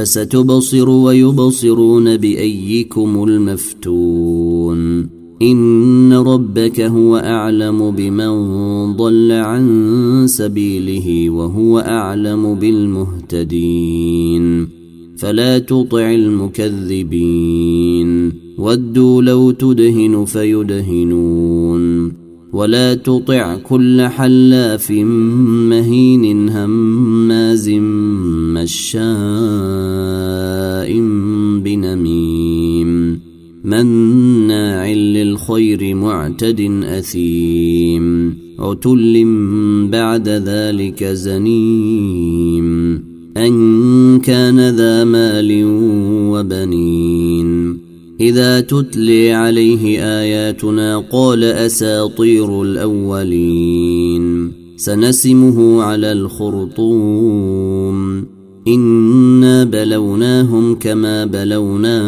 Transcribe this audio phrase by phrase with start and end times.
[0.00, 5.08] فستبصر ويبصرون بأيكم المفتون.
[5.42, 8.32] إن ربك هو أعلم بمن
[8.96, 14.68] ضل عن سبيله وهو أعلم بالمهتدين.
[15.16, 18.32] فلا تطع المكذبين.
[18.58, 22.12] ودوا لو تدهن فيدهنون.
[22.52, 24.90] ولا تطع كل حلاف
[25.70, 27.68] مهين هماز
[28.54, 29.00] مشاء
[31.64, 33.20] بنميم
[33.64, 39.24] مناع للخير معتد أثيم عتل
[39.90, 42.70] بعد ذلك زنيم
[43.36, 45.64] أن كان ذا مال
[46.30, 47.89] وبنين
[48.20, 54.52] إذا تتلي عليه آياتنا قال أساطير الأولين.
[54.76, 58.26] سنسمه على الخرطوم.
[58.68, 62.00] إنا بلوناهم كما بلونا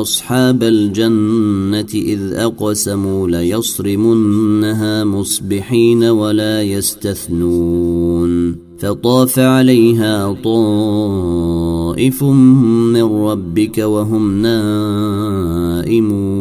[0.00, 8.63] أصحاب الجنة إذ أقسموا ليصرمنها مصبحين ولا يستثنون.
[8.78, 14.42] فطاف عليها طائف من ربك وهم
[15.82, 16.34] نائمون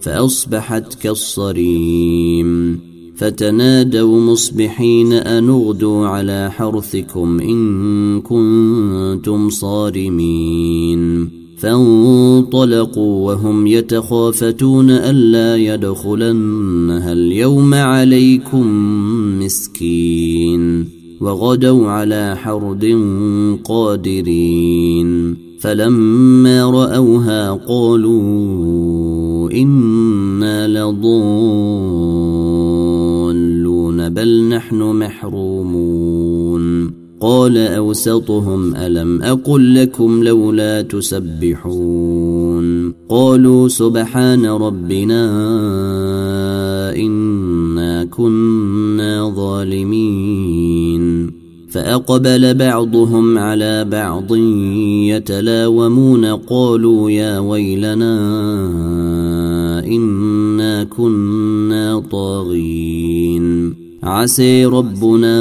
[0.00, 2.80] فأصبحت كالصريم
[3.16, 17.74] فتنادوا مصبحين ان اغدوا على حرثكم إن كنتم صارمين فانطلقوا وهم يتخافتون ألا يدخلنها اليوم
[17.74, 18.66] عليكم
[19.38, 22.98] مسكين وغدوا على حرد
[23.64, 25.36] قادرين.
[25.60, 30.88] فلما رأوها قالوا إنا لضالون
[34.08, 36.90] بل نحن محرومون.
[37.20, 45.30] قال أوسطهم ألم أقل لكم لولا تسبحون؟ قالوا سبحان ربنا
[48.04, 51.38] كنا ظالمين.
[51.68, 54.36] فأقبل بعضهم على بعض
[55.06, 58.16] يتلاومون قالوا يا ويلنا
[59.86, 63.74] إنا كنا طاغين.
[64.02, 65.36] عسي ربنا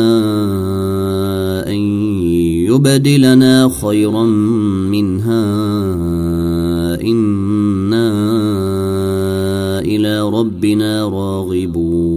[1.67, 1.79] أن
[2.67, 4.23] يبدلنا خيرا
[4.91, 5.45] منها.
[7.01, 8.09] إنا
[9.79, 12.16] إلى ربنا راغبون.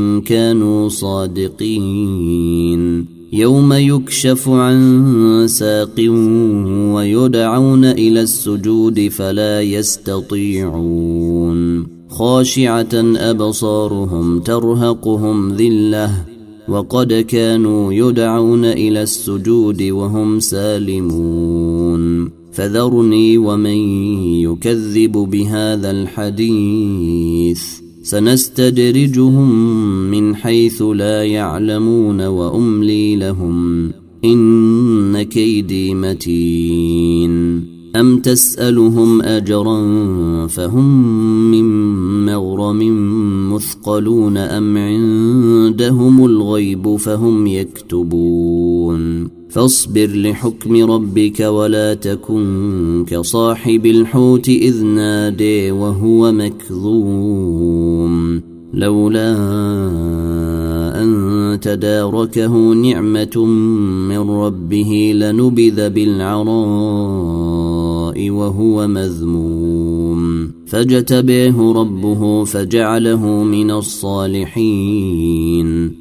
[0.19, 2.61] كانوا صادقين.
[3.33, 5.95] يوم يكشف عن ساق
[6.95, 11.51] ويدعون إلى السجود فلا يستطيعون.
[12.09, 16.25] خاشعة أبصارهم ترهقهم ذلة
[16.69, 22.29] وقد كانوا يدعون إلى السجود وهم سالمون.
[22.51, 23.77] فذرني ومن
[24.41, 27.63] يكذب بهذا الحديث.
[28.03, 29.51] سنستدرجهم
[30.11, 33.91] من حيث لا يعلمون وأملي لهم
[34.25, 37.31] إن كيدي متين.
[37.95, 39.77] أم تسألهم أجرا
[40.47, 41.11] فهم
[41.51, 41.65] من
[42.25, 42.79] مغرم
[43.53, 49.40] مثقلون أم عندهم الغيب فهم يكتبون.
[49.51, 58.41] فاصبر لحكم ربك ولا تكن كصاحب الحوت إذ نادي وهو مكظوم.
[58.73, 59.37] لولا
[61.01, 63.45] أن تداركه نعمة
[64.07, 66.51] من ربه لنبذ بالعراء
[68.29, 70.51] وهو مذموم.
[70.67, 75.21] فاجتبيه ربه فجعله من الصالحين.